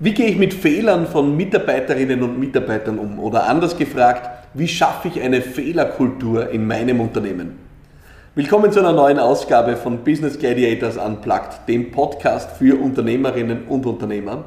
[0.00, 3.18] Wie gehe ich mit Fehlern von Mitarbeiterinnen und Mitarbeitern um?
[3.18, 7.58] Oder anders gefragt, wie schaffe ich eine Fehlerkultur in meinem Unternehmen?
[8.36, 14.44] Willkommen zu einer neuen Ausgabe von Business Gladiators Unplugged, dem Podcast für Unternehmerinnen und Unternehmer.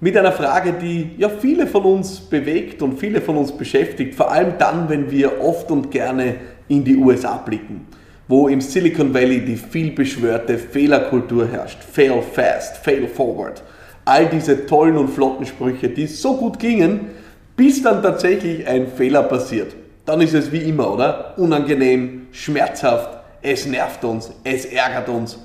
[0.00, 4.30] Mit einer Frage, die ja viele von uns bewegt und viele von uns beschäftigt, vor
[4.30, 6.34] allem dann, wenn wir oft und gerne
[6.68, 7.86] in die USA blicken,
[8.28, 11.82] wo im Silicon Valley die vielbeschwörte Fehlerkultur herrscht.
[11.82, 13.62] Fail fast, fail forward
[14.04, 17.10] all diese tollen und flotten Sprüche, die so gut gingen,
[17.56, 19.74] bis dann tatsächlich ein Fehler passiert.
[20.04, 21.34] Dann ist es wie immer, oder?
[21.38, 25.38] Unangenehm, schmerzhaft, es nervt uns, es ärgert uns.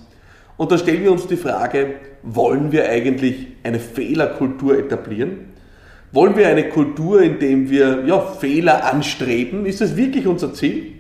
[0.58, 5.54] Und da stellen wir uns die Frage, wollen wir eigentlich eine Fehlerkultur etablieren?
[6.12, 9.66] Wollen wir eine Kultur, in der wir ja, Fehler anstreben?
[9.66, 10.94] Ist das wirklich unser Ziel?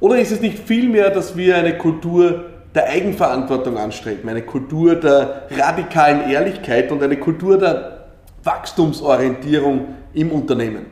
[0.00, 5.48] Oder ist es nicht vielmehr, dass wir eine Kultur der Eigenverantwortung anstreben, eine Kultur der
[5.50, 8.06] radikalen Ehrlichkeit und eine Kultur der
[8.44, 10.86] Wachstumsorientierung im Unternehmen.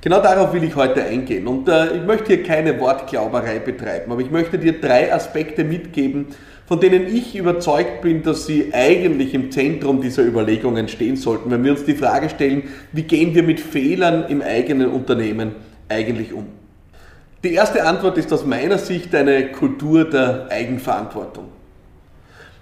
[0.00, 1.48] Genau darauf will ich heute eingehen.
[1.48, 6.26] Und äh, ich möchte hier keine Wortglauberei betreiben, aber ich möchte dir drei Aspekte mitgeben,
[6.66, 11.64] von denen ich überzeugt bin, dass sie eigentlich im Zentrum dieser Überlegungen stehen sollten, wenn
[11.64, 15.56] wir uns die Frage stellen, wie gehen wir mit Fehlern im eigenen Unternehmen
[15.88, 16.57] eigentlich um.
[17.44, 21.44] Die erste Antwort ist aus meiner Sicht eine Kultur der Eigenverantwortung.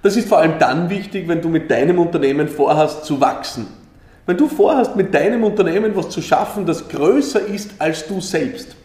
[0.02, 3.68] Das ist vor allem dann wichtig, wenn du mit deinem Unternehmen vorhast zu wachsen.
[4.26, 8.76] Wenn du vorhast, mit deinem Unternehmen was zu schaffen, das größer ist als du selbst.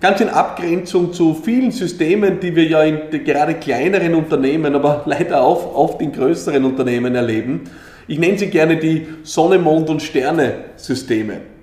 [0.00, 5.42] Ganz in Abgrenzung zu vielen Systemen, die wir ja in gerade kleineren Unternehmen, aber leider
[5.42, 7.70] auch oft in größeren Unternehmen erleben.
[8.08, 11.57] Ich nenne sie gerne die Sonne, Mond und Sterne Systeme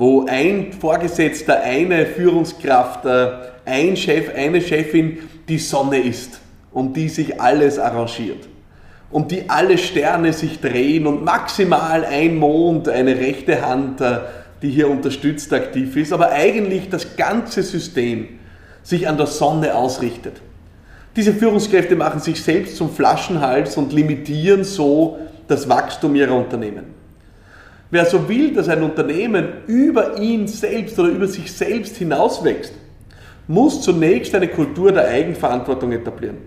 [0.00, 3.32] wo ein Vorgesetzter, eine Führungskraft, äh,
[3.66, 6.40] ein Chef, eine Chefin die Sonne ist,
[6.72, 8.48] um die sich alles arrangiert,
[9.10, 14.20] um die alle Sterne sich drehen und maximal ein Mond, eine rechte Hand, äh,
[14.62, 18.26] die hier unterstützt aktiv ist, aber eigentlich das ganze System
[18.82, 20.40] sich an der Sonne ausrichtet.
[21.14, 26.99] Diese Führungskräfte machen sich selbst zum Flaschenhals und limitieren so das Wachstum ihrer Unternehmen.
[27.90, 32.72] Wer so will, dass ein Unternehmen über ihn selbst oder über sich selbst hinauswächst,
[33.48, 36.38] muss zunächst eine Kultur der Eigenverantwortung etablieren.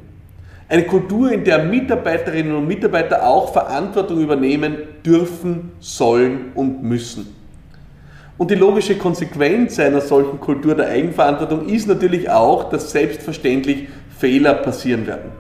[0.69, 7.35] Eine Kultur, in der Mitarbeiterinnen und Mitarbeiter auch Verantwortung übernehmen dürfen, sollen und müssen.
[8.37, 14.53] Und die logische Konsequenz einer solchen Kultur der Eigenverantwortung ist natürlich auch, dass selbstverständlich Fehler
[14.53, 15.31] passieren werden.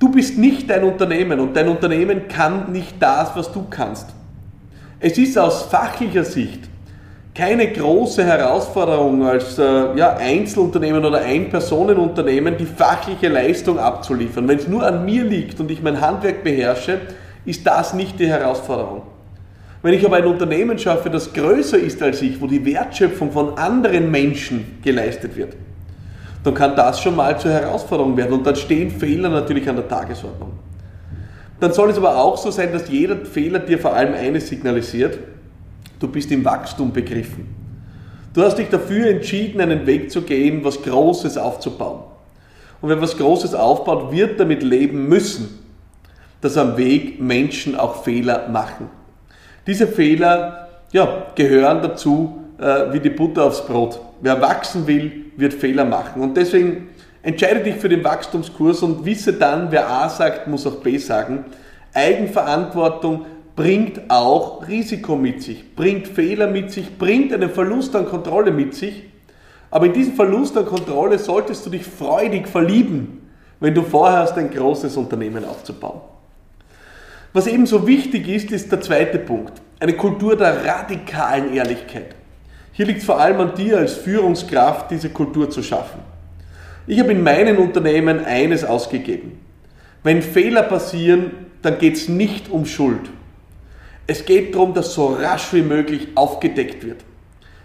[0.00, 4.17] Du bist nicht dein Unternehmen und dein Unternehmen kann nicht das, was du kannst.
[5.00, 6.68] Es ist aus fachlicher Sicht
[7.32, 14.48] keine große Herausforderung als äh, ja, Einzelunternehmen oder Einpersonenunternehmen die fachliche Leistung abzuliefern.
[14.48, 16.98] Wenn es nur an mir liegt und ich mein Handwerk beherrsche,
[17.44, 19.02] ist das nicht die Herausforderung.
[19.82, 23.56] Wenn ich aber ein Unternehmen schaffe, das größer ist als ich, wo die Wertschöpfung von
[23.56, 25.54] anderen Menschen geleistet wird,
[26.42, 29.86] dann kann das schon mal zur Herausforderung werden und dann stehen Fehler natürlich an der
[29.86, 30.57] Tagesordnung.
[31.60, 35.18] Dann soll es aber auch so sein, dass jeder Fehler dir vor allem eines signalisiert,
[35.98, 37.46] du bist im Wachstum begriffen.
[38.34, 42.04] Du hast dich dafür entschieden, einen Weg zu gehen, was Großes aufzubauen.
[42.80, 45.58] Und wer was Großes aufbaut, wird damit leben müssen,
[46.40, 48.88] dass am Weg Menschen auch Fehler machen.
[49.66, 54.00] Diese Fehler ja, gehören dazu äh, wie die Butter aufs Brot.
[54.20, 56.22] Wer wachsen will, wird Fehler machen.
[56.22, 56.88] Und deswegen
[57.22, 61.44] Entscheide dich für den Wachstumskurs und wisse dann, wer A sagt, muss auch B sagen.
[61.92, 68.52] Eigenverantwortung bringt auch Risiko mit sich, bringt Fehler mit sich, bringt einen Verlust an Kontrolle
[68.52, 69.04] mit sich.
[69.70, 73.28] Aber in diesem Verlust an Kontrolle solltest du dich freudig verlieben,
[73.60, 76.00] wenn du vorhast, ein großes Unternehmen aufzubauen.
[77.32, 79.60] Was ebenso wichtig ist, ist der zweite Punkt.
[79.80, 82.14] Eine Kultur der radikalen Ehrlichkeit.
[82.72, 86.00] Hier liegt es vor allem an dir als Führungskraft, diese Kultur zu schaffen.
[86.88, 89.38] Ich habe in meinen Unternehmen eines ausgegeben.
[90.02, 93.10] Wenn Fehler passieren, dann geht es nicht um Schuld.
[94.06, 97.04] Es geht darum, dass so rasch wie möglich aufgedeckt wird.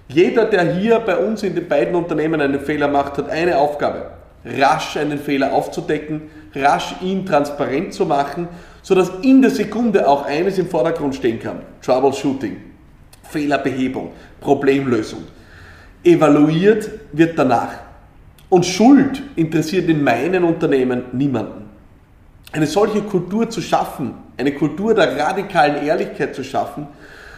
[0.09, 4.11] Jeder, der hier bei uns in den beiden Unternehmen einen Fehler macht, hat eine Aufgabe.
[4.43, 6.23] Rasch einen Fehler aufzudecken,
[6.53, 8.49] rasch ihn transparent zu machen,
[8.81, 11.61] sodass in der Sekunde auch eines im Vordergrund stehen kann.
[11.81, 12.57] Troubleshooting,
[13.29, 14.11] Fehlerbehebung,
[14.41, 15.23] Problemlösung.
[16.03, 17.82] Evaluiert wird danach.
[18.53, 21.71] Und Schuld interessiert in meinen Unternehmen niemanden.
[22.51, 26.85] Eine solche Kultur zu schaffen, eine Kultur der radikalen Ehrlichkeit zu schaffen,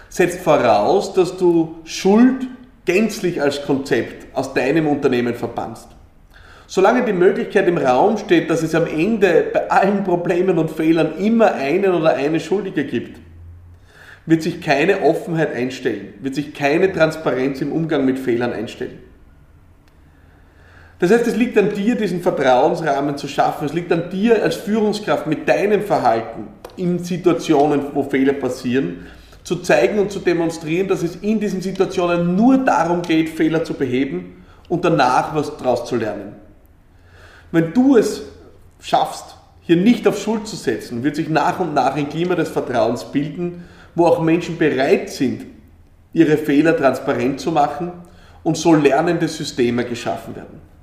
[0.09, 2.47] setzt voraus, dass du Schuld
[2.83, 5.88] gänzlich als Konzept aus deinem Unternehmen verbannst.
[6.67, 11.17] Solange die Möglichkeit im Raum steht, dass es am Ende bei allen Problemen und Fehlern
[11.17, 13.21] immer einen oder eine Schuldige gibt,
[14.25, 19.05] wird sich keine Offenheit einstellen, wird sich keine Transparenz im Umgang mit Fehlern einstellen.
[21.00, 23.65] Das heißt, es liegt an dir, diesen Vertrauensrahmen zu schaffen.
[23.65, 26.47] Es liegt an dir als Führungskraft mit deinem Verhalten
[26.77, 29.06] in Situationen, wo Fehler passieren,
[29.44, 33.74] zu zeigen und zu demonstrieren, dass es in diesen Situationen nur darum geht, Fehler zu
[33.74, 36.36] beheben und danach was daraus zu lernen.
[37.51, 38.24] Wenn du es
[38.81, 42.50] schaffst, hier nicht auf Schuld zu setzen, wird sich nach und nach ein Klima des
[42.50, 43.65] Vertrauens bilden,
[43.95, 45.45] wo auch Menschen bereit sind,
[46.13, 47.91] ihre Fehler transparent zu machen
[48.44, 50.75] und so lernende Systeme geschaffen werden.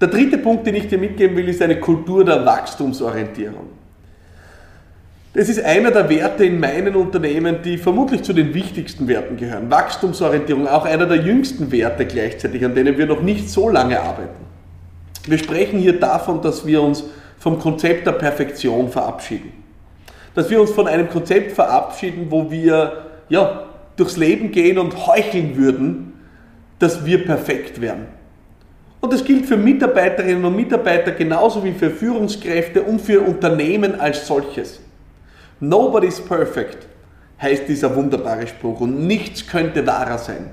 [0.00, 3.68] Der dritte Punkt, den ich dir mitgeben will, ist eine Kultur der Wachstumsorientierung.
[5.34, 9.68] Das ist einer der Werte in meinen Unternehmen, die vermutlich zu den wichtigsten Werten gehören.
[9.68, 14.44] Wachstumsorientierung, auch einer der jüngsten Werte gleichzeitig, an denen wir noch nicht so lange arbeiten.
[15.26, 17.04] Wir sprechen hier davon, dass wir uns
[17.38, 19.52] vom Konzept der Perfektion verabschieden.
[20.34, 23.64] Dass wir uns von einem Konzept verabschieden, wo wir ja,
[23.96, 26.12] durchs Leben gehen und heucheln würden,
[26.78, 28.06] dass wir perfekt wären.
[29.04, 34.26] Und das gilt für Mitarbeiterinnen und Mitarbeiter genauso wie für Führungskräfte und für Unternehmen als
[34.26, 34.80] solches.
[35.60, 36.86] Nobody's perfect
[37.38, 40.48] heißt dieser wunderbare Spruch und nichts könnte wahrer sein.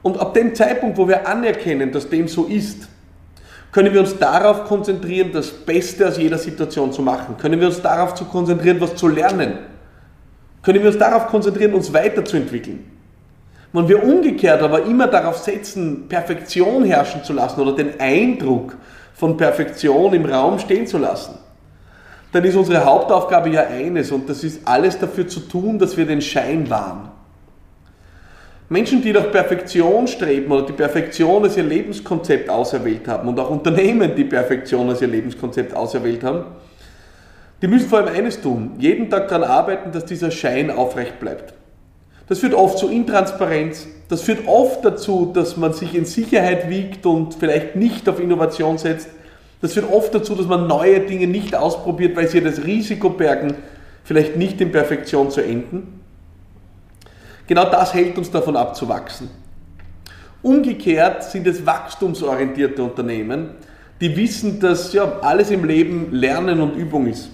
[0.00, 2.88] Und ab dem Zeitpunkt, wo wir anerkennen, dass dem so ist,
[3.70, 7.36] können wir uns darauf konzentrieren, das Beste aus jeder Situation zu machen?
[7.36, 9.58] Können wir uns darauf zu konzentrieren, was zu lernen?
[10.62, 12.91] Können wir uns darauf konzentrieren, uns weiterzuentwickeln?
[13.72, 18.76] Wenn wir umgekehrt aber immer darauf setzen, Perfektion herrschen zu lassen oder den Eindruck
[19.14, 21.38] von Perfektion im Raum stehen zu lassen,
[22.32, 26.04] dann ist unsere Hauptaufgabe ja eines und das ist alles dafür zu tun, dass wir
[26.04, 27.10] den Schein wahren.
[28.68, 33.50] Menschen, die nach Perfektion streben oder die Perfektion als ihr Lebenskonzept auserwählt haben und auch
[33.50, 36.44] Unternehmen, die Perfektion als ihr Lebenskonzept auserwählt haben,
[37.60, 41.54] die müssen vor allem eines tun, jeden Tag daran arbeiten, dass dieser Schein aufrecht bleibt.
[42.32, 47.04] Das führt oft zu Intransparenz, das führt oft dazu, dass man sich in Sicherheit wiegt
[47.04, 49.10] und vielleicht nicht auf Innovation setzt,
[49.60, 53.56] das führt oft dazu, dass man neue Dinge nicht ausprobiert, weil sie das Risiko bergen,
[54.02, 56.00] vielleicht nicht in Perfektion zu enden.
[57.48, 59.28] Genau das hält uns davon ab zu wachsen.
[60.40, 63.50] Umgekehrt sind es wachstumsorientierte Unternehmen,
[64.00, 67.28] die wissen, dass ja, alles im Leben Lernen und Übung ist.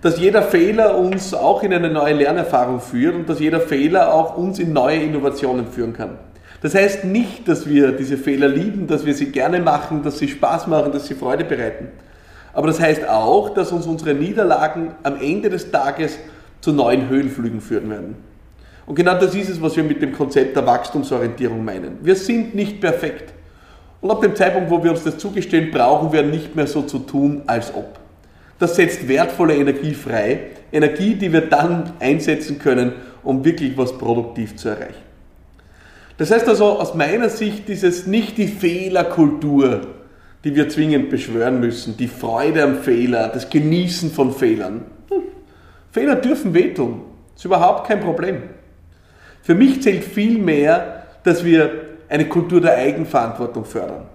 [0.00, 4.36] Dass jeder Fehler uns auch in eine neue Lernerfahrung führt und dass jeder Fehler auch
[4.36, 6.18] uns in neue Innovationen führen kann.
[6.60, 10.28] Das heißt nicht, dass wir diese Fehler lieben, dass wir sie gerne machen, dass sie
[10.28, 11.88] Spaß machen, dass sie Freude bereiten.
[12.52, 16.18] Aber das heißt auch, dass uns unsere Niederlagen am Ende des Tages
[16.60, 18.16] zu neuen Höhenflügen führen werden.
[18.86, 21.98] Und genau das ist es, was wir mit dem Konzept der Wachstumsorientierung meinen.
[22.02, 23.34] Wir sind nicht perfekt.
[24.00, 27.00] Und ab dem Zeitpunkt, wo wir uns das zugestehen, brauchen wir nicht mehr so zu
[27.00, 27.98] tun, als ob.
[28.58, 30.40] Das setzt wertvolle Energie frei,
[30.72, 35.08] Energie, die wir dann einsetzen können, um wirklich was produktiv zu erreichen.
[36.16, 39.82] Das heißt also, aus meiner Sicht ist es nicht die Fehlerkultur,
[40.44, 44.84] die wir zwingend beschwören müssen, die Freude am Fehler, das Genießen von Fehlern.
[45.10, 45.22] Hm.
[45.92, 47.02] Fehler dürfen wehtun,
[47.36, 48.42] ist überhaupt kein Problem.
[49.42, 51.70] Für mich zählt viel mehr, dass wir
[52.08, 54.06] eine Kultur der Eigenverantwortung fördern.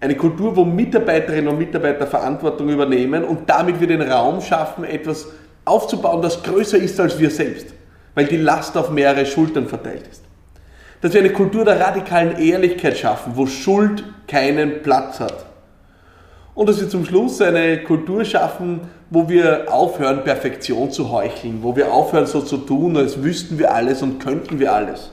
[0.00, 5.28] Eine Kultur, wo Mitarbeiterinnen und Mitarbeiter Verantwortung übernehmen und damit wir den Raum schaffen, etwas
[5.64, 7.66] aufzubauen, das größer ist als wir selbst,
[8.14, 10.24] weil die Last auf mehrere Schultern verteilt ist
[11.00, 15.46] dass wir eine Kultur der radikalen Ehrlichkeit schaffen, wo Schuld keinen Platz hat.
[16.54, 21.74] Und dass wir zum Schluss eine Kultur schaffen, wo wir aufhören, Perfektion zu heucheln, wo
[21.74, 25.10] wir aufhören, so zu tun, als wüssten wir alles und könnten wir alles.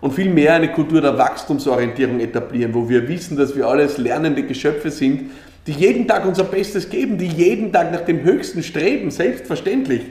[0.00, 4.90] Und vielmehr eine Kultur der Wachstumsorientierung etablieren, wo wir wissen, dass wir alles lernende Geschöpfe
[4.90, 5.30] sind,
[5.66, 10.02] die jeden Tag unser Bestes geben, die jeden Tag nach dem Höchsten streben, selbstverständlich.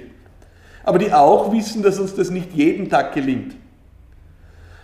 [0.83, 3.55] Aber die auch wissen, dass uns das nicht jeden Tag gelingt.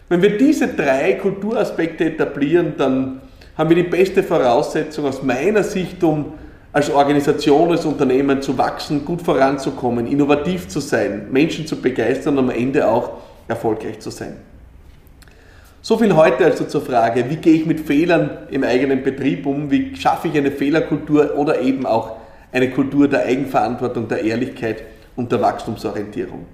[0.10, 3.22] Wenn wir diese drei Kulturaspekte etablieren, dann
[3.58, 6.34] haben wir die beste Voraussetzung aus meiner Sicht, um
[6.72, 12.50] als Organisation, als Unternehmen zu wachsen, gut voranzukommen, innovativ zu sein, Menschen zu begeistern und
[12.50, 13.12] am Ende auch
[13.48, 14.38] erfolgreich zu sein.
[15.86, 19.70] So viel heute also zur Frage, wie gehe ich mit Fehlern im eigenen Betrieb um,
[19.70, 22.16] wie schaffe ich eine Fehlerkultur oder eben auch
[22.54, 24.82] eine Kultur der Eigenverantwortung, der Ehrlichkeit
[25.18, 26.46] und der Wachstumsorientierung.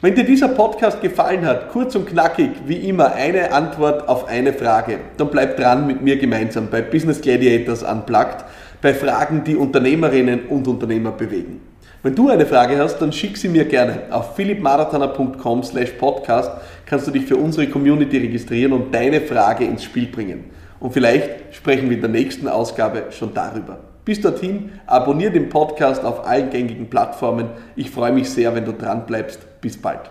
[0.00, 4.52] Wenn dir dieser Podcast gefallen hat, kurz und knackig, wie immer, eine Antwort auf eine
[4.52, 8.44] Frage, dann bleib dran mit mir gemeinsam bei Business Gladiators Unplugged,
[8.80, 11.60] bei Fragen, die Unternehmerinnen und Unternehmer bewegen.
[12.02, 14.00] Wenn du eine Frage hast, dann schick sie mir gerne.
[14.10, 16.50] Auf philippmarathoner.com slash podcast
[16.92, 20.50] kannst du dich für unsere Community registrieren und deine Frage ins Spiel bringen.
[20.78, 23.78] und vielleicht sprechen wir in der nächsten Ausgabe schon darüber.
[24.04, 27.48] Bis dorthin, abonniere den Podcast auf allen gängigen Plattformen.
[27.76, 29.40] Ich freue mich sehr, wenn du dran bleibst.
[29.62, 30.10] Bis bald.